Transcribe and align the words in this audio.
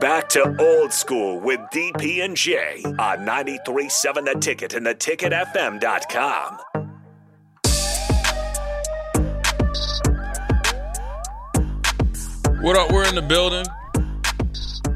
Back 0.00 0.30
to 0.30 0.56
old 0.58 0.94
school 0.94 1.38
with 1.40 1.60
DP 1.74 2.24
and 2.24 2.34
J 2.34 2.82
on 2.84 3.18
93.7 3.18 4.24
The 4.24 4.40
Ticket 4.40 4.72
and 4.72 4.86
theticketfm.com. 4.86 6.58
What 12.62 12.78
up? 12.78 12.90
We're 12.90 13.06
in 13.08 13.14
the 13.14 13.20
building. 13.20 13.66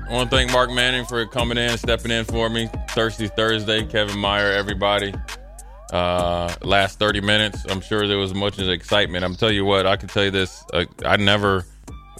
I 0.09 0.11
want 0.11 0.31
to 0.31 0.37
thank 0.37 0.51
Mark 0.53 0.71
Manning 0.71 1.05
for 1.05 1.27
coming 1.27 1.59
in, 1.59 1.77
stepping 1.77 2.11
in 2.11 2.25
for 2.25 2.49
me. 2.49 2.71
Thirsty 2.93 3.29
Thursday, 3.29 3.85
Kevin 3.85 4.19
Meyer, 4.19 4.53
everybody. 4.53 5.13
Uh, 5.93 6.55
last 6.63 6.99
30 6.99 7.21
minutes, 7.21 7.63
I'm 7.69 7.83
sure 7.83 8.09
there 8.09 8.17
was 8.17 8.33
much 8.33 8.59
excitement. 8.59 9.23
I'm 9.23 9.35
tell 9.35 9.53
you 9.53 9.67
what, 9.67 9.85
I 9.87 9.97
can 9.97 10.09
tell 10.09 10.25
you 10.25 10.31
this. 10.31 10.65
Uh, 10.73 10.87
I 11.05 11.19
never 11.19 11.67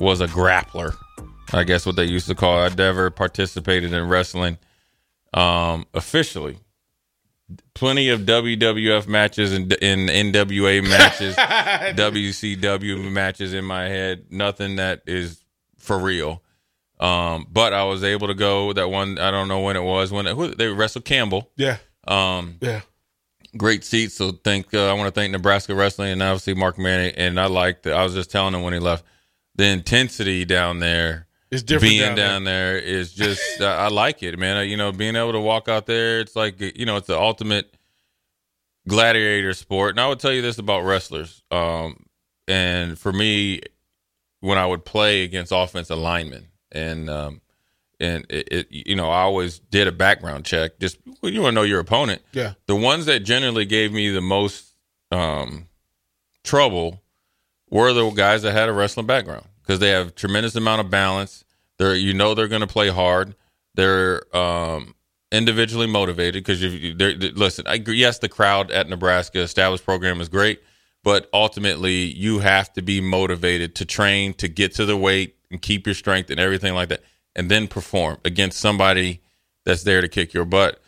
was 0.01 0.21
a 0.21 0.27
grappler. 0.27 0.95
I 1.55 1.65
guess 1.65 1.87
what 1.87 1.97
they 1.97 2.05
used 2.05 2.27
to 2.29 2.35
call 2.35 2.63
it. 2.65 2.73
I 2.73 2.75
never 2.75 3.11
participated 3.11 3.93
in 3.93 4.09
wrestling 4.09 4.59
um, 5.33 5.87
officially. 5.95 6.59
Plenty 7.75 8.09
of 8.09 8.23
WWF 8.23 9.07
matches 9.07 9.53
and 9.53 9.73
in 9.75 10.07
NWA 10.07 10.83
matches, 10.89 11.37
WCW 11.37 13.11
matches 13.11 13.53
in 13.55 13.65
my 13.65 13.85
head. 13.89 14.27
Nothing 14.31 14.77
that 14.77 15.03
is 15.07 15.43
for 15.79 15.99
real. 15.99 16.43
Um, 17.01 17.47
but 17.51 17.73
I 17.73 17.85
was 17.85 18.03
able 18.05 18.29
to 18.29 18.35
go 18.35 18.73
that 18.73 18.89
one. 18.89 19.19
I 19.19 19.31
don't 19.31 19.49
know 19.49 19.61
when 19.61 19.77
it 19.77 19.83
was 19.83 20.11
when 20.13 20.27
it, 20.27 20.35
who, 20.37 20.55
they 20.55 20.69
wrestled 20.69 21.05
Campbell. 21.05 21.51
Yeah. 21.57 21.77
Um, 22.07 22.57
Yeah. 22.61 22.81
great 23.57 23.85
seats. 23.85 24.15
So 24.15 24.33
thank 24.33 24.73
uh, 24.73 24.89
I 24.91 24.93
want 24.95 25.13
to 25.13 25.21
thank 25.21 25.33
Nebraska 25.33 25.75
Wrestling 25.75 26.13
and 26.13 26.23
obviously 26.23 26.55
Mark 26.55 26.79
Manning. 26.79 27.15
And 27.17 27.39
I 27.39 27.47
liked. 27.47 27.87
It. 27.87 27.93
I 27.93 28.03
was 28.05 28.15
just 28.15 28.31
telling 28.31 28.55
him 28.55 28.63
when 28.63 28.73
he 28.73 28.79
left, 28.79 29.05
the 29.57 29.65
intensity 29.67 30.45
down 30.45 30.79
there, 30.79 31.27
It's 31.51 31.63
different 31.63 31.91
being 31.91 32.15
down 32.15 32.45
there. 32.45 32.75
there 32.75 32.81
is 32.81 33.13
just. 33.13 33.43
I 33.61 33.89
like 33.89 34.23
it, 34.23 34.39
man. 34.39 34.69
You 34.69 34.77
know, 34.77 34.93
being 34.93 35.17
able 35.17 35.33
to 35.33 35.41
walk 35.41 35.69
out 35.69 35.87
there, 35.87 36.21
it's 36.21 36.35
like 36.37 36.61
you 36.61 36.87
know, 36.87 36.97
it's 36.97 37.07
the 37.07 37.19
ultimate 37.19 37.75
gladiator 38.89 39.55
sport. 39.55 39.91
And 39.91 40.01
I 40.01 40.09
would 40.09 40.21
tell 40.21 40.33
you 40.33 40.43
this 40.43 40.59
about 40.59 40.85
wrestlers. 40.85 41.43
Um, 41.51 42.07
and 42.47 42.99
for 42.99 43.13
me, 43.13 43.61
when 44.41 44.59
I 44.59 44.67
would 44.67 44.85
play 44.85 45.23
against 45.23 45.53
offensive 45.53 45.99
linemen, 45.99 46.49
and 46.73 47.09
um, 47.09 47.41
and 48.01 48.27
it, 48.29 48.49
it, 48.51 48.67
you 48.71 48.97
know, 48.97 49.11
I 49.11 49.21
always 49.21 49.59
did 49.59 49.87
a 49.87 49.93
background 49.93 50.45
check. 50.45 50.79
Just 50.79 50.99
well, 51.23 51.33
you 51.33 51.43
want 51.43 51.53
to 51.53 51.55
know 51.55 51.63
your 51.63 51.81
opponent. 51.81 52.23
Yeah. 52.33 52.55
The 52.67 52.77
ones 52.77 53.07
that 53.07 53.21
generally 53.21 53.65
gave 53.65 53.93
me 53.93 54.11
the 54.11 54.21
most 54.21 54.75
um, 55.11 55.69
trouble 56.43 57.03
were 57.71 57.93
the 57.93 58.11
guys 58.11 58.43
that 58.43 58.53
had 58.53 58.69
a 58.69 58.73
wrestling 58.73 59.07
background 59.07 59.47
because 59.65 59.81
they 59.81 59.91
have 59.91 60.15
tremendous 60.15 60.55
amount 60.55 60.81
of 60.81 60.91
balance. 60.91 61.45
They're 61.79 61.95
you 61.95 62.15
know 62.15 62.35
they're 62.35 62.49
going 62.49 62.61
to 62.61 62.67
play 62.67 62.89
hard. 62.89 63.35
They're 63.75 64.25
um, 64.37 64.95
individually 65.33 65.87
motivated 65.87 66.45
because 66.45 66.63
you 66.63 66.95
listen. 66.95 67.67
I 67.67 67.83
yes, 67.87 68.19
the 68.19 68.29
crowd 68.29 68.71
at 68.71 68.89
Nebraska 68.89 69.41
established 69.41 69.85
program 69.85 70.21
is 70.21 70.29
great, 70.29 70.63
but 71.03 71.29
ultimately 71.33 72.05
you 72.05 72.41
have 72.41 72.73
to 72.75 72.83
be 72.83 73.01
motivated 73.01 73.75
to 73.77 73.85
train 73.85 74.35
to 74.35 74.49
get 74.49 74.75
to 74.77 74.87
the 74.87 74.97
weight 74.97 75.37
and 75.51 75.61
keep 75.61 75.87
your 75.87 75.95
strength 75.95 76.31
and 76.31 76.39
everything 76.39 76.75
like 76.75 76.89
that, 76.91 77.03
and 77.35 77.51
then 77.51 77.67
perform 77.67 78.19
against 78.25 78.59
somebody 78.59 79.21
that's 79.65 79.83
there 79.83 80.01
to 80.01 80.09
kick 80.09 80.35
your 80.35 80.45
butt. 80.45 80.81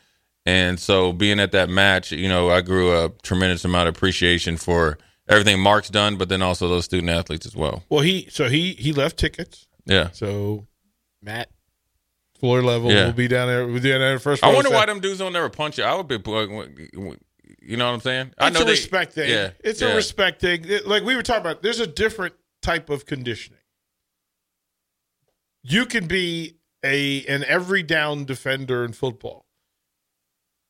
And 0.44 0.78
so 0.78 1.12
being 1.12 1.40
at 1.40 1.50
that 1.52 1.68
match, 1.68 2.12
you 2.12 2.28
know, 2.28 2.50
I 2.50 2.60
grew 2.60 2.96
a 2.96 3.08
tremendous 3.22 3.64
amount 3.64 3.88
of 3.88 3.96
appreciation 3.96 4.56
for 4.56 4.96
everything 5.28 5.60
Mark's 5.60 5.90
done, 5.90 6.16
but 6.16 6.28
then 6.28 6.42
also 6.42 6.68
those 6.68 6.84
student 6.84 7.10
athletes 7.10 7.46
as 7.46 7.54
well. 7.56 7.82
Well, 7.88 8.00
he 8.02 8.28
so 8.30 8.48
he 8.48 8.72
he 8.74 8.92
left 8.92 9.16
tickets. 9.18 9.66
Yeah. 9.84 10.10
So 10.12 10.66
Matt, 11.22 11.50
floor 12.38 12.62
level, 12.62 12.90
Yeah. 12.92 13.06
will 13.06 13.12
be 13.12 13.28
down 13.28 13.48
there. 13.48 13.66
We'll 13.66 13.80
be 13.80 13.88
down 13.90 14.00
there 14.00 14.18
first. 14.18 14.42
I 14.44 14.52
wonder 14.52 14.70
why 14.70 14.86
them 14.86 15.00
dudes 15.00 15.18
don't 15.18 15.32
never 15.32 15.48
punch 15.48 15.78
you. 15.78 15.84
I 15.84 15.94
would 15.94 16.08
be, 16.08 16.16
uh, 16.16 17.14
you 17.62 17.76
know 17.76 17.86
what 17.86 17.94
I'm 17.94 18.00
saying? 18.00 18.32
I 18.38 18.48
It's 18.48 18.54
know 18.56 18.62
a 18.62 18.64
they- 18.64 18.70
respect 18.72 19.12
thing. 19.14 19.30
Yeah, 19.30 19.50
it's 19.64 19.80
yeah. 19.80 19.88
a 19.88 19.96
respect 19.96 20.40
thing. 20.40 20.64
Like 20.84 21.02
we 21.04 21.16
were 21.16 21.22
talking 21.22 21.40
about, 21.42 21.62
there's 21.62 21.80
a 21.80 21.86
different 21.86 22.34
type 22.62 22.90
of 22.90 23.06
conditioning. 23.06 23.58
You 25.62 25.86
can 25.86 26.06
be 26.06 26.56
a 26.84 27.24
an 27.26 27.44
every 27.44 27.82
down 27.82 28.24
defender 28.24 28.84
in 28.84 28.92
football, 28.92 29.46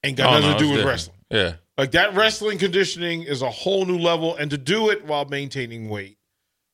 and 0.03 0.17
got 0.17 0.29
Oh, 0.29 0.33
nothing 0.41 0.51
no, 0.53 0.59
to 0.59 0.59
do 0.59 0.69
with 0.71 0.77
different. 0.79 0.89
wrestling. 0.93 1.17
Yeah, 1.31 1.55
Like 1.79 1.91
that 1.93 2.15
wrestling 2.15 2.59
conditioning 2.59 3.23
is 3.23 3.43
a 3.43 3.51
whole 3.51 3.85
new 3.85 3.99
level, 3.99 4.35
and 4.37 4.51
to 4.51 4.59
do 4.59 4.89
it 4.91 5.05
while 5.05 5.25
maintaining 5.27 5.89
weight, 5.89 6.19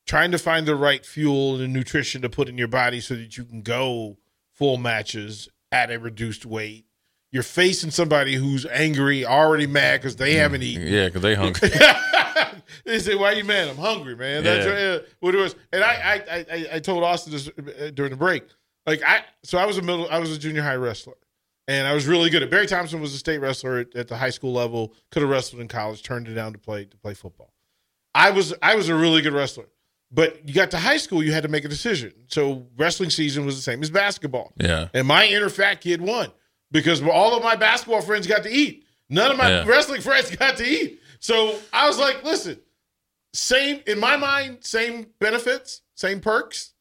trying 0.07 0.31
to 0.31 0.37
find 0.37 0.65
the 0.65 0.75
right 0.75 1.05
fuel 1.05 1.59
and 1.59 1.73
nutrition 1.73 2.21
to 2.21 2.29
put 2.29 2.47
in 2.49 2.57
your 2.57 2.69
body 2.69 3.01
so 3.01 3.15
that 3.15 3.37
you 3.37 3.43
can 3.43 3.61
go 3.61 4.17
full 4.53 4.77
matches 4.77 5.49
at 5.71 5.91
a 5.91 5.99
reduced 5.99 6.45
weight. 6.45 6.85
You're 7.31 7.43
facing 7.43 7.89
somebody 7.91 8.35
who's 8.35 8.65
angry, 8.67 9.25
already 9.25 9.65
mad 9.67 9.99
because 9.99 10.15
they 10.15 10.35
haven't 10.35 10.61
eaten. 10.63 10.87
yeah, 10.87 11.07
because 11.07 11.23
they 11.23 11.33
hungry. 11.35 11.69
they 12.85 12.99
say, 12.99 13.15
"Why 13.15 13.33
are 13.33 13.35
you 13.35 13.43
mad? 13.43 13.69
I'm 13.69 13.77
hungry, 13.77 14.15
man." 14.15 14.43
That's 14.43 14.65
Yeah. 14.65 14.99
what 15.19 15.33
it 15.35 15.37
was. 15.39 15.55
And 15.73 15.83
I, 15.83 16.21
I, 16.29 16.45
I, 16.51 16.67
I 16.73 16.79
told 16.79 17.03
Austin 17.03 17.33
this 17.33 17.47
uh, 17.49 17.89
during 17.93 18.11
the 18.11 18.17
break. 18.17 18.43
Like 18.85 19.01
I, 19.05 19.21
so 19.43 19.57
I 19.57 19.65
was 19.65 19.77
a 19.77 19.81
middle, 19.81 20.07
I 20.09 20.19
was 20.19 20.31
a 20.31 20.37
junior 20.37 20.61
high 20.61 20.75
wrestler, 20.75 21.15
and 21.67 21.87
I 21.87 21.93
was 21.93 22.05
really 22.07 22.29
good. 22.29 22.43
at 22.43 22.49
Barry 22.49 22.67
Thompson 22.67 22.99
was 23.01 23.13
a 23.13 23.17
state 23.17 23.37
wrestler 23.39 23.79
at, 23.79 23.95
at 23.95 24.07
the 24.07 24.17
high 24.17 24.29
school 24.29 24.53
level. 24.53 24.93
Could 25.11 25.21
have 25.21 25.31
wrestled 25.31 25.61
in 25.61 25.67
college, 25.67 26.03
turned 26.03 26.27
it 26.27 26.33
down 26.33 26.53
to 26.53 26.59
play 26.59 26.85
to 26.85 26.97
play 26.97 27.13
football. 27.13 27.53
I 28.15 28.29
was, 28.31 28.53
I 28.61 28.75
was 28.75 28.89
a 28.89 28.95
really 28.95 29.21
good 29.21 29.33
wrestler, 29.33 29.65
but 30.11 30.47
you 30.47 30.53
got 30.53 30.69
to 30.71 30.77
high 30.77 30.97
school, 30.97 31.23
you 31.23 31.31
had 31.33 31.43
to 31.43 31.49
make 31.49 31.65
a 31.65 31.69
decision. 31.69 32.13
So 32.27 32.67
wrestling 32.77 33.09
season 33.09 33.45
was 33.45 33.55
the 33.55 33.61
same 33.63 33.81
as 33.81 33.89
basketball. 33.89 34.53
Yeah. 34.57 34.89
And 34.93 35.07
my 35.07 35.25
inner 35.25 35.49
fat 35.49 35.81
kid 35.81 35.99
won 36.01 36.31
because 36.71 37.01
all 37.01 37.35
of 37.35 37.43
my 37.43 37.55
basketball 37.55 38.01
friends 38.01 38.27
got 38.27 38.43
to 38.43 38.51
eat. 38.51 38.85
None 39.09 39.31
of 39.31 39.37
my 39.37 39.49
Yeah. 39.49 39.65
wrestling 39.67 40.01
friends 40.01 40.35
got 40.35 40.57
to 40.57 40.65
eat. 40.65 40.99
So 41.19 41.57
I 41.71 41.87
was 41.87 41.97
like, 41.97 42.23
listen, 42.23 42.59
same 43.33 43.81
in 43.87 43.99
my 43.99 44.15
mind, 44.17 44.59
same 44.61 45.07
benefits, 45.19 45.81
same 45.95 46.19
perks, 46.19 46.72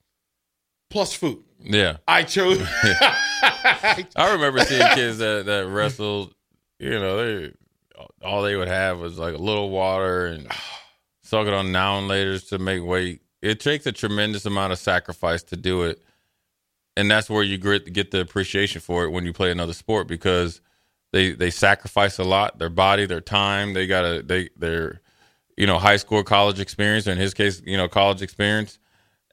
plus 0.93 1.13
food. 1.15 1.43
Yeah. 1.61 1.97
I 2.07 2.23
chose. 2.23 2.61
I 2.83 4.07
remember 4.33 4.61
seeing 4.61 4.87
kids 4.95 5.19
that, 5.19 5.47
that 5.47 5.67
wrestled, 5.67 6.35
you 6.79 6.91
know, 6.91 7.17
they 7.17 7.53
all 8.23 8.43
they 8.43 8.57
would 8.57 8.69
have 8.69 8.99
was 9.01 9.19
like 9.19 9.35
a 9.35 9.39
little 9.39 9.71
water 9.71 10.27
and 10.27 10.47
suck 11.23 11.47
it 11.47 11.55
on 11.55 11.73
now 11.73 11.99
and 11.99 12.11
laters 12.11 12.49
to 12.51 12.59
make 12.59 12.83
weight. 12.83 13.23
It 13.41 13.59
takes 13.59 13.87
a 13.87 13.93
tremendous 13.93 14.47
amount 14.47 14.73
of 14.73 14.79
sacrifice 14.79 15.43
to 15.45 15.57
do 15.57 15.83
it. 15.83 16.01
And 16.97 17.11
that's 17.11 17.31
where 17.31 17.43
you 17.43 17.57
get, 17.59 17.93
get 17.93 18.11
the 18.11 18.21
appreciation 18.21 18.81
for 18.81 19.05
it 19.05 19.11
when 19.11 19.25
you 19.25 19.33
play 19.33 19.51
another 19.51 19.73
sport 19.73 20.07
because 20.07 20.61
they 21.13 21.33
they 21.33 21.51
sacrifice 21.51 22.19
a 22.19 22.25
lot, 22.25 22.59
their 22.59 22.69
body, 22.69 23.07
their 23.07 23.21
time. 23.21 23.73
They 23.73 23.87
gotta 23.87 24.23
they 24.23 24.51
their 24.57 25.01
you 25.57 25.67
know, 25.67 25.79
high 25.79 25.97
school 25.97 26.23
college 26.25 26.61
experience, 26.61 27.07
or 27.07 27.13
in 27.13 27.19
his 27.19 27.35
case, 27.35 27.63
you 27.65 27.77
know, 27.77 27.89
college 27.89 28.23
experience. 28.23 28.79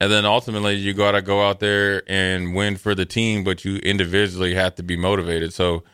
And 0.00 0.10
then 0.10 0.24
ultimately, 0.24 0.74
you 0.76 0.94
got 0.94 1.12
to 1.12 1.20
go 1.22 1.46
out 1.46 1.60
there 1.60 2.02
and 2.08 2.54
win 2.54 2.76
for 2.76 2.94
the 2.94 3.04
team, 3.04 3.44
but 3.44 3.64
you 3.66 3.76
individually 3.76 4.54
have 4.54 4.74
to 4.76 4.82
be 4.82 4.96
motivated. 4.96 5.52
So, 5.52 5.84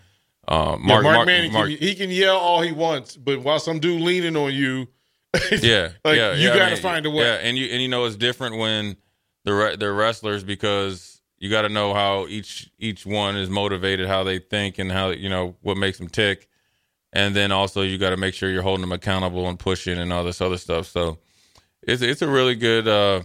uh, 0.46 0.76
Yeah, 0.78 0.86
Mark, 0.86 1.02
Mark, 1.02 1.02
Mark, 1.04 1.26
Manning, 1.26 1.52
Mark- 1.52 1.68
can, 1.70 1.78
he 1.78 1.94
can 1.96 2.10
yell 2.10 2.36
all 2.36 2.62
he 2.62 2.70
wants, 2.70 3.16
but 3.16 3.40
while 3.42 3.58
some 3.58 3.80
dude 3.80 4.00
leaning 4.00 4.36
on 4.36 4.54
you, 4.54 4.86
yeah, 5.60 5.90
like, 6.04 6.16
yeah, 6.16 6.34
you 6.34 6.48
yeah, 6.48 6.56
gotta 6.56 6.74
mean, 6.74 6.82
find 6.82 7.04
a 7.04 7.10
way. 7.10 7.24
Yeah, 7.24 7.34
and 7.34 7.58
you 7.58 7.66
and 7.66 7.82
you 7.82 7.88
know 7.88 8.04
it's 8.04 8.16
different 8.16 8.56
when 8.58 8.96
the 9.44 9.76
the 9.78 9.90
wrestlers 9.92 10.44
because 10.44 11.20
You 11.38 11.50
got 11.50 11.62
to 11.62 11.68
know 11.68 11.92
how 11.92 12.26
each 12.28 12.70
each 12.78 13.04
one 13.04 13.36
is 13.36 13.50
motivated, 13.50 14.06
how 14.06 14.22
they 14.24 14.38
think, 14.38 14.78
and 14.78 14.90
how 14.90 15.10
you 15.10 15.28
know 15.28 15.56
what 15.62 15.76
makes 15.76 15.98
them 15.98 16.08
tick. 16.08 16.48
And 17.12 17.34
then 17.34 17.50
also 17.52 17.82
you 17.82 17.98
got 17.98 18.10
to 18.10 18.16
make 18.16 18.34
sure 18.34 18.50
you're 18.50 18.62
holding 18.62 18.82
them 18.82 18.92
accountable 18.92 19.48
and 19.48 19.58
pushing 19.58 19.98
and 19.98 20.12
all 20.12 20.24
this 20.24 20.40
other 20.40 20.56
stuff. 20.58 20.86
So 20.86 21.18
it's 21.82 22.02
it's 22.02 22.22
a 22.22 22.28
really 22.28 22.54
good 22.54 22.88
uh, 22.88 23.22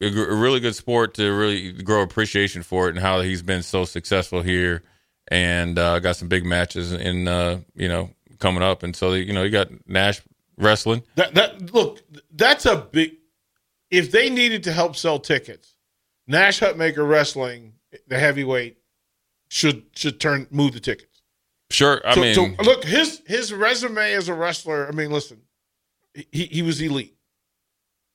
a 0.00 0.10
really 0.34 0.60
good 0.60 0.74
sport 0.74 1.14
to 1.14 1.30
really 1.32 1.72
grow 1.72 2.02
appreciation 2.02 2.62
for 2.62 2.86
it 2.88 2.90
and 2.90 2.98
how 3.00 3.20
he's 3.20 3.42
been 3.42 3.62
so 3.62 3.84
successful 3.84 4.40
here 4.42 4.82
and 5.28 5.78
uh, 5.78 5.98
got 6.00 6.16
some 6.16 6.28
big 6.28 6.44
matches 6.44 6.92
in 6.92 7.28
uh, 7.28 7.60
you 7.74 7.88
know 7.88 8.10
coming 8.38 8.62
up. 8.62 8.82
And 8.82 8.94
so 8.96 9.12
you 9.12 9.32
know 9.32 9.42
you 9.42 9.50
got 9.50 9.68
Nash 9.86 10.20
wrestling. 10.56 11.02
That 11.16 11.34
that 11.34 11.72
look, 11.74 12.00
that's 12.32 12.66
a 12.66 12.76
big. 12.76 13.12
If 13.90 14.10
they 14.12 14.30
needed 14.30 14.62
to 14.64 14.72
help 14.72 14.96
sell 14.96 15.18
tickets, 15.18 15.74
Nash 16.26 16.60
Hutmacher 16.60 17.06
Wrestling, 17.08 17.74
the 18.06 18.18
heavyweight, 18.18 18.78
should 19.48 19.84
should 19.94 20.20
turn 20.20 20.46
move 20.50 20.72
the 20.74 20.80
tickets. 20.80 21.22
Sure, 21.72 22.00
I 22.04 22.14
So- 22.14 22.20
mean, 22.20 22.34
so, 22.34 22.62
look 22.64 22.84
his 22.84 23.22
his 23.26 23.52
resume 23.52 24.12
as 24.14 24.28
a 24.28 24.34
wrestler. 24.34 24.88
I 24.88 24.92
mean, 24.92 25.10
listen, 25.10 25.42
he 26.32 26.46
he 26.46 26.62
was 26.62 26.80
elite, 26.80 27.16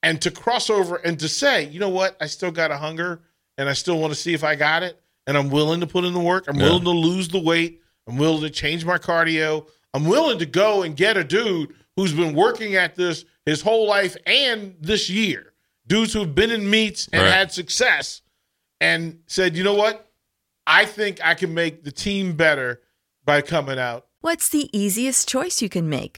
and 0.06 0.22
to 0.22 0.32
cross 0.32 0.70
over 0.70 0.96
and 0.98 1.20
to 1.20 1.28
say, 1.28 1.66
you 1.66 1.80
know 1.80 1.90
what, 1.90 2.16
I 2.22 2.28
still 2.28 2.52
got 2.52 2.72
a 2.72 2.78
hunger, 2.78 3.22
and 3.58 3.68
I 3.68 3.74
still 3.74 4.00
want 4.00 4.14
to 4.14 4.20
see 4.20 4.34
if 4.34 4.44
I 4.44 4.56
got 4.56 4.84
it, 4.84 5.02
and 5.28 5.36
I'm 5.38 5.50
willing 5.50 5.80
to 5.82 5.88
put 5.88 6.06
in 6.06 6.14
the 6.14 6.20
work. 6.20 6.46
I'm 6.48 6.56
Yeah. 6.58 6.66
willing 6.68 6.84
to 6.84 6.92
lose 6.92 7.28
the 7.28 7.40
weight. 7.40 7.82
I'm 8.08 8.18
willing 8.18 8.42
to 8.44 8.50
change 8.50 8.86
my 8.86 8.98
cardio. 9.00 9.68
I'm 9.94 10.06
willing 10.06 10.38
to 10.40 10.46
go 10.46 10.84
and 10.84 10.96
get 10.96 11.18
a 11.18 11.24
dude 11.24 11.74
who's 11.96 12.14
been 12.14 12.36
working 12.36 12.76
at 12.76 12.96
this 12.96 13.26
his 13.46 13.62
whole 13.62 13.88
life 13.88 14.16
and 14.26 14.76
this 14.80 15.10
year. 15.10 15.54
Dudes 15.88 16.14
who've 16.14 16.34
been 16.36 16.52
in 16.52 16.70
meets 16.70 17.08
and 17.12 17.22
Right. 17.24 17.32
had 17.34 17.52
success 17.52 18.22
and 18.82 19.20
said, 19.28 19.56
you 19.56 19.64
know 19.64 19.74
what? 19.74 20.08
I 20.68 20.86
think 20.86 21.20
I 21.24 21.34
can 21.36 21.54
make 21.54 21.84
the 21.84 21.92
team 21.92 22.34
better 22.34 22.82
by 23.24 23.42
coming 23.42 23.80
out. 23.80 24.08
What's 24.22 24.50
the 24.50 24.70
easiest 24.78 25.28
choice 25.30 25.62
you 25.62 25.70
can 25.70 25.88
make? 25.90 26.18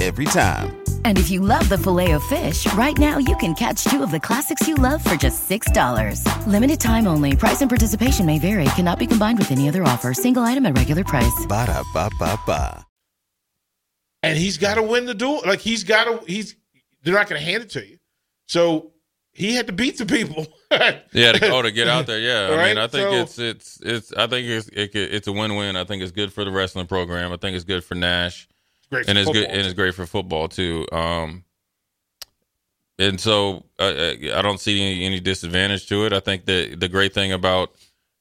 Every 0.00 0.26
time. 0.26 0.76
And 1.04 1.18
if 1.18 1.30
you 1.30 1.40
love 1.40 1.68
the 1.68 1.78
filet 1.78 2.12
of 2.12 2.22
fish, 2.24 2.72
right 2.74 2.96
now 2.98 3.18
you 3.18 3.36
can 3.36 3.54
catch 3.54 3.82
two 3.84 4.02
of 4.02 4.10
the 4.10 4.20
classics 4.20 4.68
you 4.68 4.74
love 4.76 5.02
for 5.02 5.16
just 5.16 5.48
$6. 5.48 6.22
Limited 6.46 6.78
time 6.80 7.06
only. 7.06 7.34
Price 7.34 7.62
and 7.62 7.68
participation 7.70 8.24
may 8.26 8.38
vary. 8.38 8.64
Cannot 8.76 8.98
be 8.98 9.06
combined 9.06 9.38
with 9.38 9.50
any 9.50 9.68
other 9.68 9.82
offer. 9.82 10.14
Single 10.14 10.42
item 10.44 10.66
at 10.66 10.76
regular 10.76 11.02
price. 11.04 11.46
Ba-da-ba-ba-ba. 11.48 12.84
And 14.22 14.36
he's 14.36 14.58
got 14.58 14.74
to 14.74 14.82
win 14.82 15.06
the 15.06 15.14
duel. 15.14 15.42
Like 15.46 15.60
he's 15.60 15.84
got 15.84 16.04
to. 16.04 16.26
He's. 16.26 16.56
They're 17.04 17.14
not 17.14 17.28
going 17.28 17.40
to 17.40 17.46
hand 17.46 17.62
it 17.62 17.70
to 17.70 17.86
you. 17.86 17.98
So 18.46 18.90
he 19.32 19.54
had 19.54 19.68
to 19.68 19.72
beat 19.72 19.96
the 19.98 20.06
people. 20.06 20.44
yeah, 21.12 21.32
to, 21.32 21.50
oh, 21.50 21.62
to 21.62 21.70
get 21.70 21.86
out 21.86 22.06
there, 22.08 22.18
yeah. 22.18 22.56
I 22.60 22.66
mean, 22.66 22.78
I 22.78 22.88
think 22.88 23.08
so- 23.08 23.12
it's 23.14 23.38
it's 23.38 23.78
it's. 23.80 24.12
I 24.12 24.26
think 24.26 24.48
it's 24.48 24.68
it, 24.68 24.90
could- 24.92 25.12
it's 25.14 25.28
a 25.28 25.32
win-win. 25.32 25.76
I 25.76 25.84
think 25.84 26.02
it's 26.02 26.10
good 26.10 26.32
for 26.32 26.44
the 26.44 26.50
wrestling 26.50 26.88
program. 26.88 27.32
I 27.32 27.36
think 27.36 27.54
it's 27.54 27.64
good 27.64 27.84
for 27.84 27.94
Nash. 27.94 28.48
Great 28.90 29.08
and 29.08 29.18
it's 29.18 29.30
good 29.30 29.44
and 29.44 29.60
it's 29.60 29.74
great 29.74 29.94
for 29.94 30.06
football 30.06 30.48
too. 30.48 30.86
Um, 30.92 31.44
and 32.98 33.20
so 33.20 33.64
uh, 33.78 34.12
I 34.34 34.42
don't 34.42 34.58
see 34.58 34.80
any, 34.80 35.04
any 35.04 35.20
disadvantage 35.20 35.86
to 35.88 36.06
it. 36.06 36.12
I 36.12 36.20
think 36.20 36.46
that 36.46 36.80
the 36.80 36.88
great 36.88 37.14
thing 37.14 37.32
about 37.32 37.72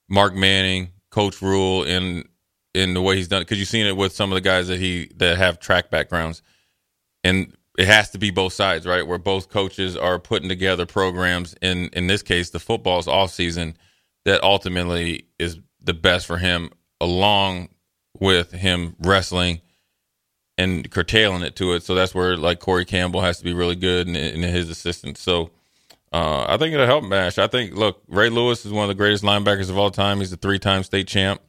Mark 0.09 0.35
Manning, 0.35 0.89
Coach 1.09 1.41
Rhule, 1.41 1.83
and 1.83 2.27
in 2.73 2.93
the 2.93 3.01
way 3.01 3.15
he's 3.15 3.27
done, 3.27 3.41
because 3.41 3.57
you've 3.57 3.67
seen 3.67 3.87
it 3.87 3.97
with 3.97 4.13
some 4.13 4.31
of 4.31 4.35
the 4.35 4.41
guys 4.41 4.67
that 4.67 4.79
he 4.79 5.09
that 5.15 5.37
have 5.37 5.59
track 5.59 5.89
backgrounds, 5.89 6.41
and 7.23 7.55
it 7.77 7.87
has 7.87 8.11
to 8.11 8.19
be 8.19 8.29
both 8.29 8.53
sides, 8.53 8.85
right? 8.85 9.05
Where 9.05 9.17
both 9.17 9.49
coaches 9.49 9.97
are 9.97 10.19
putting 10.19 10.49
together 10.49 10.85
programs. 10.85 11.55
In 11.61 11.89
in 11.93 12.07
this 12.07 12.21
case, 12.21 12.51
the 12.51 12.59
football's 12.59 13.07
off 13.07 13.31
season 13.31 13.77
that 14.25 14.43
ultimately 14.43 15.27
is 15.39 15.59
the 15.81 15.93
best 15.93 16.27
for 16.27 16.37
him, 16.37 16.69
along 17.01 17.69
with 18.19 18.51
him 18.51 18.95
wrestling 18.99 19.61
and 20.57 20.89
curtailing 20.89 21.43
it 21.43 21.55
to 21.57 21.73
it. 21.73 21.83
So 21.83 21.93
that's 21.95 22.15
where 22.15 22.37
like 22.37 22.59
Corey 22.59 22.85
Campbell 22.85 23.21
has 23.21 23.37
to 23.37 23.43
be 23.43 23.53
really 23.53 23.75
good 23.75 24.07
and, 24.07 24.17
and 24.17 24.43
his 24.43 24.69
assistants. 24.69 25.21
So 25.21 25.51
uh, 26.11 26.45
I 26.47 26.57
think 26.57 26.73
it'll 26.73 26.85
help 26.85 27.03
Nash. 27.03 27.37
I 27.37 27.47
think 27.47 27.73
look, 27.73 28.01
Ray 28.07 28.29
Lewis 28.29 28.65
is 28.65 28.71
one 28.71 28.83
of 28.83 28.89
the 28.89 28.95
greatest 28.95 29.23
linebackers 29.23 29.69
of 29.69 29.77
all 29.77 29.91
time. 29.91 30.19
He's 30.19 30.31
a 30.31 30.37
three-time 30.37 30.83
state 30.83 31.07
champ. 31.07 31.41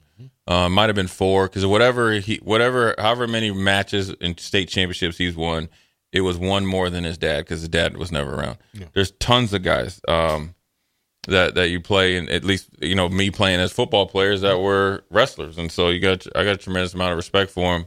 Uh, 0.49 0.69
might 0.69 0.89
have 0.89 0.97
been 0.97 1.07
four 1.07 1.47
because 1.47 1.65
whatever 1.67 2.13
he, 2.15 2.37
whatever, 2.37 2.95
however 2.99 3.27
many 3.29 3.53
matches 3.53 4.15
and 4.21 4.41
state 4.41 4.69
championships 4.69 5.19
he's 5.19 5.37
won, 5.37 5.69
it 6.11 6.23
was 6.23 6.39
one 6.39 6.65
more 6.67 6.89
than 6.91 7.05
his 7.05 7.19
dad 7.19 7.41
because 7.45 7.61
his 7.61 7.69
dad 7.69 7.97
was 7.99 8.11
never 8.11 8.35
around. 8.35 8.57
There's 8.95 9.11
tons 9.13 9.53
of 9.53 9.63
guys 9.63 10.01
um, 10.09 10.55
that 11.29 11.55
that 11.55 11.69
you 11.69 11.81
play, 11.81 12.17
and 12.17 12.31
at 12.31 12.45
least 12.45 12.71
you 12.81 12.95
know 12.95 13.09
me 13.11 13.31
playing 13.31 13.61
as 13.61 13.73
football 13.73 14.07
players 14.07 14.41
that 14.41 14.59
were 14.59 15.05
wrestlers, 15.11 15.59
and 15.59 15.71
so 15.71 15.91
you 15.91 16.01
got 16.01 16.27
I 16.35 16.45
got 16.45 16.55
a 16.55 16.57
tremendous 16.57 16.95
amount 16.95 17.13
of 17.13 17.19
respect 17.19 17.51
for 17.51 17.77
him, 17.77 17.87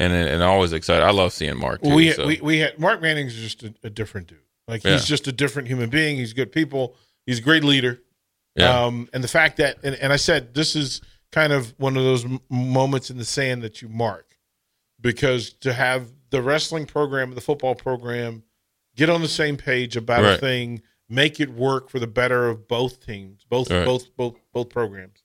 and 0.00 0.12
and 0.12 0.42
always 0.42 0.72
excited. 0.72 1.04
I 1.04 1.10
love 1.10 1.32
seeing 1.32 1.56
Mark. 1.58 1.82
Too, 1.82 1.94
we, 1.94 2.12
so. 2.12 2.26
we 2.26 2.40
we 2.42 2.58
had 2.58 2.78
Mark 2.78 3.00
Manning's 3.02 3.34
just 3.34 3.62
a, 3.62 3.74
a 3.84 3.90
different 3.90 4.28
dude. 4.28 4.38
Like 4.68 4.84
Yeah. 4.84 4.92
he's 4.92 5.04
just 5.04 5.26
a 5.26 5.32
different 5.32 5.68
human 5.68 5.90
being. 5.90 6.16
He's 6.16 6.32
good 6.32 6.52
people. 6.52 6.96
He's 7.26 7.38
a 7.38 7.42
great 7.42 7.64
leader. 7.64 8.00
yeah. 8.56 8.84
Um, 8.84 9.08
and 9.12 9.22
the 9.22 9.28
fact 9.28 9.56
that 9.58 9.78
and, 9.82 9.94
and 9.96 10.12
I 10.12 10.16
said 10.16 10.54
this 10.54 10.74
is 10.76 11.00
kind 11.32 11.52
of 11.52 11.74
one 11.78 11.96
of 11.96 12.02
those 12.04 12.24
m- 12.24 12.40
moments 12.48 13.10
in 13.10 13.18
the 13.18 13.24
sand 13.24 13.62
that 13.62 13.80
you 13.82 13.88
mark 13.88 14.36
because 15.00 15.52
to 15.54 15.72
have 15.72 16.10
the 16.30 16.42
wrestling 16.42 16.86
program 16.86 17.28
and 17.28 17.36
the 17.36 17.40
football 17.42 17.74
program 17.74 18.42
get 18.96 19.08
on 19.08 19.22
the 19.22 19.28
same 19.28 19.56
page 19.56 19.96
about 19.96 20.20
a 20.24 20.28
Right. 20.28 20.40
thing, 20.40 20.82
make 21.08 21.40
it 21.40 21.50
work 21.50 21.88
for 21.90 21.98
the 21.98 22.06
better 22.06 22.48
of 22.48 22.68
both 22.68 23.04
teams, 23.04 23.44
both 23.48 23.70
Right. 23.70 23.84
both 23.84 24.14
both 24.16 24.36
both 24.52 24.68
programs, 24.70 25.22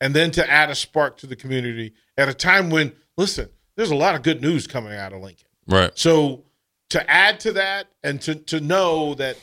and 0.00 0.14
then 0.14 0.30
to 0.32 0.48
add 0.50 0.70
a 0.70 0.74
spark 0.74 1.16
to 1.18 1.26
the 1.26 1.36
community 1.36 1.94
at 2.16 2.28
a 2.28 2.34
time 2.34 2.70
when 2.70 2.92
listen, 3.16 3.48
there's 3.76 3.90
a 3.90 3.94
lot 3.96 4.14
of 4.14 4.22
good 4.22 4.40
news 4.42 4.66
coming 4.66 4.92
out 4.92 5.12
of 5.12 5.20
Lincoln. 5.22 5.46
right. 5.66 5.90
So 5.98 6.44
to 6.90 7.10
add 7.10 7.40
to 7.40 7.52
that 7.52 7.88
and 8.02 8.20
to, 8.22 8.34
to 8.34 8.60
know 8.60 9.14
that 9.14 9.36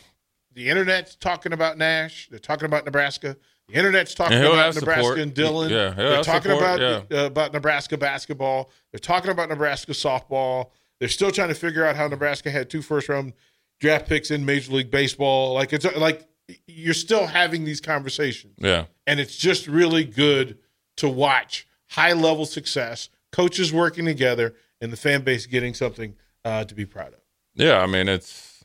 the 0.54 0.70
internet's 0.70 1.16
talking 1.16 1.52
about 1.54 1.78
Nash, 1.78 2.28
they're 2.30 2.40
talking 2.40 2.66
about 2.66 2.86
Nebraska, 2.86 3.36
the 3.68 3.74
internet's 3.76 4.14
talking 4.14 4.38
about 4.40 4.76
Nebraska 4.76 5.04
support. 5.04 5.20
and 5.20 5.34
Dylan. 5.34 5.70
Yeah, 5.70 5.90
they're 5.92 6.24
talking 6.24 6.52
support, 6.52 6.80
about 6.80 7.12
uh, 7.12 7.26
about 7.26 7.54
Nebraska 7.54 7.98
basketball. 7.98 8.70
They're 8.92 9.00
talking 9.00 9.32
about 9.32 9.50
Nebraska 9.50 9.94
softball. 9.94 10.70
They're 11.00 11.10
still 11.10 11.32
trying 11.32 11.50
to 11.50 11.56
figure 11.56 11.86
out 11.86 11.96
how 11.96 12.08
Nebraska 12.08 12.52
had 12.52 12.70
two 12.70 12.82
first 12.82 13.10
round 13.10 13.34
draft 13.80 14.08
picks 14.08 14.32
in 14.32 14.46
Major 14.46 14.74
League 14.74 14.92
Baseball. 14.92 15.54
Like 15.54 15.74
it's 15.74 15.86
like 15.98 16.28
you're 16.68 16.94
still 16.94 17.26
having 17.26 17.64
these 17.64 17.80
conversations 17.82 18.54
Yeah. 18.60 18.86
and 19.08 19.20
it's 19.20 19.36
just 19.38 19.66
really 19.68 20.04
good 20.04 20.58
to 20.98 21.08
watch 21.08 21.66
high 21.88 22.12
level 22.14 22.46
success, 22.46 23.10
coaches 23.34 23.74
working 23.74 24.06
together, 24.06 24.56
and 24.80 24.94
the 24.94 24.98
fan 24.98 25.24
base 25.24 25.46
getting 25.46 25.74
something 25.74 26.16
uh, 26.46 26.64
to 26.64 26.74
be 26.74 26.86
proud 26.86 27.10
of. 27.10 27.20
Yeah, 27.56 27.80
I 27.80 27.88
mean 27.88 28.08
it's 28.08 28.64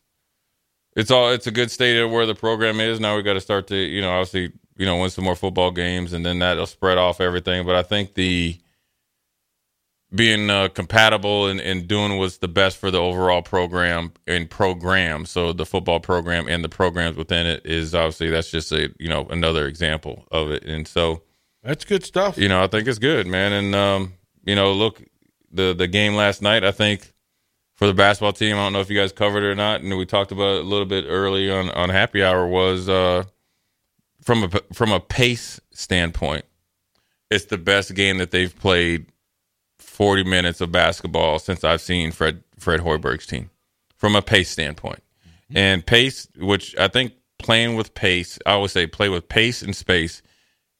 it's 0.94 1.10
all 1.10 1.32
it's 1.32 1.48
a 1.48 1.50
good 1.50 1.72
state 1.72 1.98
of 1.98 2.12
where 2.12 2.26
the 2.26 2.36
program 2.36 2.78
is. 2.78 3.00
Now 3.00 3.16
we 3.16 3.22
got 3.22 3.34
to 3.34 3.40
start 3.40 3.66
to 3.68 3.76
you 3.76 4.00
know 4.00 4.12
obviously 4.12 4.52
you 4.78 4.86
know, 4.86 4.96
win 4.96 5.10
some 5.10 5.24
more 5.24 5.34
football 5.34 5.72
games, 5.72 6.12
and 6.12 6.24
then 6.24 6.38
that'll 6.38 6.66
spread 6.66 6.96
off 6.98 7.20
everything. 7.20 7.66
But 7.66 7.74
I 7.74 7.82
think 7.82 8.14
the 8.14 8.58
being 10.14 10.48
uh, 10.48 10.68
compatible 10.68 11.48
and, 11.48 11.60
and 11.60 11.86
doing 11.86 12.16
what's 12.16 12.38
the 12.38 12.48
best 12.48 12.78
for 12.78 12.90
the 12.90 12.98
overall 12.98 13.42
program 13.42 14.12
and 14.26 14.48
program. 14.48 15.26
So 15.26 15.52
the 15.52 15.66
football 15.66 16.00
program 16.00 16.48
and 16.48 16.64
the 16.64 16.68
programs 16.68 17.16
within 17.16 17.44
it 17.44 17.66
is 17.66 17.94
obviously 17.94 18.30
that's 18.30 18.50
just 18.50 18.72
a 18.72 18.90
you 18.98 19.08
know 19.08 19.26
another 19.28 19.66
example 19.66 20.26
of 20.30 20.50
it. 20.50 20.64
And 20.64 20.86
so 20.88 21.22
That's 21.62 21.84
good 21.84 22.04
stuff. 22.04 22.38
you 22.38 22.48
know, 22.48 22.62
I 22.62 22.68
think 22.68 22.86
it's 22.88 23.00
good, 23.00 23.26
man. 23.26 23.52
And 23.52 23.74
um, 23.74 24.14
you 24.48 24.54
know, 24.54 24.72
look, 24.72 25.02
the 25.52 25.74
the 25.74 25.86
game 25.86 26.14
last 26.14 26.40
night, 26.40 26.64
I 26.64 26.72
think 26.72 27.12
for 27.74 27.86
the 27.86 27.92
basketball 27.92 28.32
team, 28.32 28.56
I 28.56 28.60
don't 28.60 28.72
know 28.72 28.80
if 28.80 28.88
you 28.88 28.98
guys 28.98 29.12
covered 29.12 29.42
it 29.42 29.48
or 29.48 29.54
not, 29.54 29.82
and 29.82 29.96
we 29.98 30.06
talked 30.06 30.32
about 30.32 30.56
it 30.56 30.64
a 30.64 30.68
little 30.68 30.86
bit 30.86 31.04
early 31.06 31.50
on 31.50 31.68
on 31.70 31.90
happy 31.90 32.24
hour 32.24 32.46
was 32.46 32.88
uh 32.88 33.24
from 34.22 34.44
a 34.44 34.48
from 34.72 34.90
a 34.90 35.00
pace 35.00 35.60
standpoint, 35.72 36.46
it's 37.30 37.44
the 37.44 37.58
best 37.58 37.94
game 37.94 38.16
that 38.18 38.30
they've 38.30 38.58
played 38.58 39.06
40 39.80 40.24
minutes 40.24 40.62
of 40.62 40.72
basketball 40.72 41.38
since 41.38 41.62
I've 41.62 41.82
seen 41.82 42.10
Fred 42.10 42.42
Fred 42.58 42.80
Hoiberg's 42.80 43.26
team 43.26 43.50
from 43.98 44.16
a 44.16 44.22
pace 44.22 44.48
standpoint. 44.48 45.02
And 45.54 45.84
pace, 45.84 46.26
which 46.38 46.74
I 46.78 46.88
think 46.88 47.12
playing 47.38 47.76
with 47.76 47.92
pace, 47.92 48.38
I 48.46 48.52
always 48.52 48.72
say 48.72 48.86
play 48.86 49.10
with 49.10 49.28
pace 49.28 49.60
and 49.60 49.76
space 49.76 50.22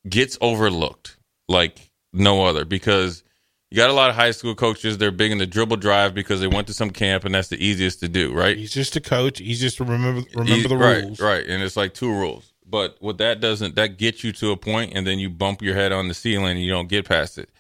gets 0.09 0.39
overlooked 0.41 1.19
like 1.49 1.91
no 2.15 2.47
other 2.47 2.65
because 2.65 3.25
you 3.71 3.77
got 3.77 3.91
a 3.91 3.93
lot 3.95 4.09
of 4.09 4.17
high 4.17 4.31
school 4.31 4.55
coaches. 4.55 4.97
They're 4.97 5.11
big 5.11 5.31
in 5.31 5.39
the 5.39 5.47
dribble 5.47 5.77
drive 5.77 6.15
because 6.15 6.41
they 6.41 6.47
went 6.47 6.67
to 6.69 6.75
some 6.75 6.91
camp 6.91 7.25
and 7.25 7.35
that's 7.35 7.49
the 7.49 7.63
easiest 7.63 8.01
to 8.01 8.09
do, 8.09 8.33
right? 8.33 8.57
He's 8.57 8.73
just 8.73 8.97
a 8.97 9.01
coach. 9.01 9.39
He's 9.39 9.61
just 9.61 9.77
to 9.79 9.85
remember 9.85 10.23
remember 10.35 10.67
E- 10.67 10.69
the 10.69 10.77
right, 10.77 11.05
rules. 11.05 11.21
Right, 11.21 11.47
and 11.47 11.63
it's 11.63 11.77
like 11.77 11.93
two 11.93 12.11
rules. 12.11 12.53
But 12.65 12.97
what 13.01 13.19
that 13.19 13.41
doesn't 13.41 13.77
that 13.77 13.99
gets 13.99 14.25
you 14.25 14.33
to 14.33 14.53
a 14.53 14.57
point 14.57 14.93
and 14.95 15.07
then 15.07 15.19
you 15.19 15.29
bump 15.29 15.63
your 15.63 15.75
head 15.75 15.93
on 15.93 16.09
the 16.09 16.15
ceiling 16.15 16.53
and 16.53 16.63
you 16.63 16.71
don't 16.71 16.89
get 16.89 17.07
past 17.07 17.39
it. 17.39 17.51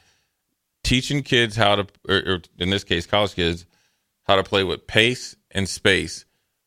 Teaching 0.83 1.23
kids 1.23 1.57
how 1.57 1.77
to 1.77 1.87
or, 2.09 2.17
or 2.17 2.43
in 2.59 2.71
this 2.71 2.85
case 2.85 3.07
college 3.07 3.35
kids 3.35 3.67
how 4.25 4.37
to 4.37 4.43
play 4.43 4.65
with 4.65 4.87
pace 4.87 5.37
and 5.51 5.69
space 5.69 6.25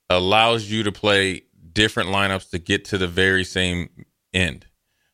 allows 0.10 0.69
you 0.69 0.83
to 0.83 0.91
play 0.91 1.43
different 1.74 2.10
lineups 2.10 2.50
to 2.51 2.60
get 2.60 2.86
to 2.86 2.98
the 2.98 3.07
very 3.07 3.43
same 3.43 3.89
end. 4.33 4.67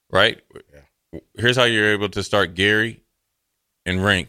Right? 0.10 0.42
Yeah. 0.74 1.20
Here's 1.38 1.56
how 1.56 1.64
you're 1.64 1.92
able 1.92 2.10
to 2.10 2.24
start 2.24 2.54
Gary 2.54 3.02
and 3.88 4.00
Rienk 4.00 4.28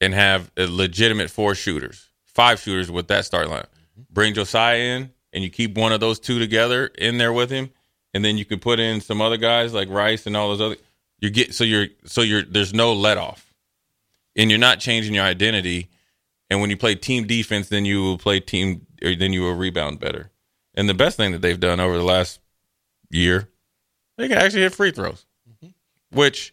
and 0.00 0.12
have 0.12 0.50
a 0.58 0.66
legitimate 0.66 1.30
four 1.30 1.54
shooters, 1.54 2.10
five 2.26 2.60
shooters 2.60 2.90
with 2.90 3.08
that 3.08 3.24
start 3.24 3.48
line. 3.48 3.62
Mm-hmm. 3.62 4.12
Bring 4.12 4.34
Josiah 4.34 4.78
in, 4.78 5.10
and 5.32 5.42
you 5.42 5.48
keep 5.48 5.78
one 5.78 5.92
of 5.92 6.00
those 6.00 6.18
two 6.18 6.38
together 6.38 6.86
in 6.98 7.16
there 7.16 7.32
with 7.32 7.48
him, 7.48 7.70
and 8.12 8.24
then 8.24 8.36
you 8.36 8.44
can 8.44 8.58
put 8.58 8.80
in 8.80 9.00
some 9.00 9.22
other 9.22 9.38
guys 9.38 9.72
like 9.72 9.88
Rice 9.88 10.26
and 10.26 10.36
all 10.36 10.48
those 10.48 10.60
other. 10.60 10.76
You 11.20 11.30
get 11.30 11.54
so 11.54 11.64
you're 11.64 11.86
so 12.04 12.20
you're 12.20 12.42
there's 12.42 12.74
no 12.74 12.92
let 12.92 13.16
off, 13.16 13.54
and 14.34 14.50
you're 14.50 14.58
not 14.58 14.80
changing 14.80 15.14
your 15.14 15.24
identity. 15.24 15.88
And 16.50 16.60
when 16.60 16.70
you 16.70 16.76
play 16.76 16.94
team 16.94 17.26
defense, 17.26 17.68
then 17.70 17.84
you 17.84 18.02
will 18.02 18.18
play 18.18 18.40
team, 18.40 18.86
or 19.02 19.14
then 19.14 19.32
you 19.32 19.42
will 19.42 19.54
rebound 19.54 19.98
better. 19.98 20.30
And 20.74 20.88
the 20.88 20.94
best 20.94 21.16
thing 21.16 21.32
that 21.32 21.40
they've 21.40 21.58
done 21.58 21.80
over 21.80 21.96
the 21.96 22.04
last 22.04 22.40
year, 23.10 23.48
they 24.18 24.28
can 24.28 24.38
actually 24.38 24.62
hit 24.62 24.74
free 24.74 24.90
throws, 24.90 25.24
mm-hmm. 25.48 25.68
which 26.16 26.52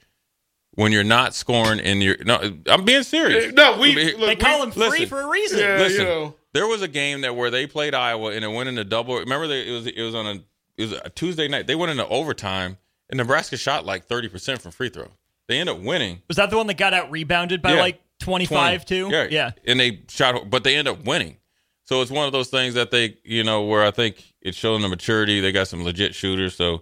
when 0.76 0.92
you're 0.92 1.04
not 1.04 1.34
scoring 1.34 1.80
and 1.80 2.02
you're 2.02 2.18
no, 2.24 2.40
I'm 2.68 2.84
being 2.86 3.04
serious. 3.04 3.54
No, 3.54 3.78
we 3.80 3.92
I 3.92 3.96
mean, 3.96 4.18
look, 4.18 4.28
They 4.30 4.36
call 4.36 4.60
we- 4.60 4.66
him 4.66 4.72
free 4.72 4.90
listen. 4.90 5.06
for 5.08 5.22
a 5.22 5.28
reason. 5.28 5.60
Yeah, 5.60 5.78
Listen, 5.78 6.02
you 6.02 6.08
know. 6.08 6.36
there 6.54 6.68
was 6.68 6.82
a 6.82 6.88
game 6.88 7.22
that 7.22 7.36
where 7.36 7.50
they 7.52 7.68
played 7.68 7.94
Iowa 7.94 8.32
and 8.32 8.44
it 8.44 8.48
went 8.50 8.70
into 8.70 8.84
double. 8.84 9.18
Remember, 9.18 9.48
they, 9.48 9.68
it 9.68 9.72
was 9.72 9.88
it 9.88 10.02
was 10.02 10.16
on 10.16 10.26
a 10.26 10.32
it 10.78 10.90
was 10.90 10.92
a 10.94 11.10
Tuesday 11.10 11.48
night. 11.48 11.68
They 11.68 11.76
went 11.76 11.92
into 11.92 12.08
overtime 12.08 12.78
and 13.10 13.18
Nebraska 13.18 13.58
shot 13.58 13.86
like 13.86 14.06
thirty 14.06 14.28
percent 14.30 14.62
from 14.62 14.72
free 14.72 14.90
throw. 14.90 15.10
They 15.48 15.60
ended 15.60 15.76
up 15.76 15.82
winning 15.82 16.22
Was 16.28 16.38
that 16.38 16.50
the 16.50 16.58
one 16.58 16.68
that 16.68 16.78
got 16.78 16.94
out 16.94 17.12
rebounded 17.12 17.62
by 17.62 17.74
Yeah. 17.74 17.82
like 17.82 18.02
25 18.20 18.86
too? 18.86 19.10
Yeah, 19.12 19.28
Yeah. 19.30 19.52
and 19.68 19.78
they 19.80 20.00
shot, 20.10 20.50
but 20.50 20.64
they 20.64 20.76
end 20.78 20.88
up 20.88 21.04
winning. 21.04 21.38
So 21.84 22.02
it's 22.02 22.10
one 22.10 22.26
of 22.26 22.32
those 22.32 22.48
things 22.48 22.76
that 22.76 22.92
they, 22.92 23.18
you 23.26 23.44
know, 23.44 23.64
where 23.64 23.84
I 23.84 23.92
think 23.92 24.24
it's 24.42 24.58
showing 24.58 24.82
the 24.82 24.88
maturity. 24.88 25.42
They 25.42 25.52
got 25.52 25.68
some 25.68 25.84
legit 25.84 26.16
shooters, 26.16 26.56
so 26.56 26.82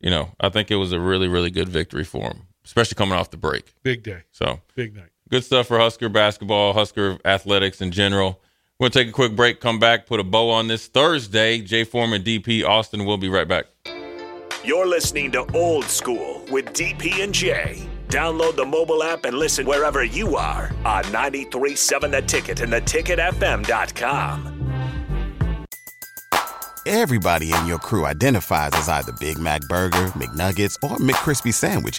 you 0.00 0.10
know, 0.10 0.30
I 0.38 0.50
think 0.50 0.70
it 0.70 0.76
was 0.76 0.92
a 0.92 1.00
really, 1.00 1.26
really 1.26 1.50
good 1.50 1.68
victory 1.68 2.04
for 2.04 2.28
them, 2.28 2.45
especially 2.66 2.96
coming 2.96 3.16
off 3.16 3.30
the 3.30 3.36
break. 3.38 3.72
Big 3.82 4.02
day. 4.02 4.24
So 4.32 4.60
Big 4.74 4.94
night. 4.94 5.08
good 5.30 5.42
stuff 5.44 5.66
for 5.68 5.78
Husker 5.78 6.08
basketball, 6.10 6.74
Husker 6.74 7.16
athletics 7.24 7.80
in 7.80 7.90
general. 7.92 8.42
We're 8.78 8.84
going 8.84 8.92
to 8.92 8.98
take 8.98 9.08
a 9.08 9.12
quick 9.12 9.34
break, 9.34 9.60
come 9.62 9.78
back, 9.78 10.04
put 10.06 10.20
a 10.20 10.24
bow 10.24 10.50
on 10.50 10.68
this 10.68 10.86
Thursday. 10.86 11.60
Jay 11.62 11.84
Foreman, 11.84 12.22
DP 12.22 12.62
Austin, 12.62 13.06
we'll 13.06 13.16
be 13.16 13.30
right 13.30 13.48
back. 13.48 13.64
You're 14.62 14.86
listening 14.86 15.32
to 15.32 15.46
Old 15.54 15.84
School 15.86 16.44
with 16.50 16.66
DP 16.74 17.22
and 17.24 17.32
Jay. 17.32 17.88
Download 18.08 18.54
the 18.54 18.66
mobile 18.66 19.02
app 19.02 19.24
and 19.24 19.38
listen 19.38 19.64
wherever 19.66 20.04
you 20.04 20.36
are 20.36 20.70
on 20.84 21.10
937 21.10 22.10
The 22.10 22.20
Ticket 22.22 22.60
and 22.60 22.72
theticketfm.com. 22.72 24.52
Everybody 26.88 27.52
in 27.52 27.66
your 27.66 27.78
crew 27.78 28.06
identifies 28.06 28.70
as 28.74 28.88
either 28.88 29.12
Big 29.18 29.38
Mac 29.38 29.62
Burger, 29.62 30.06
McNuggets, 30.14 30.76
or 30.84 30.96
McCrispy 30.98 31.52
Sandwich. 31.52 31.98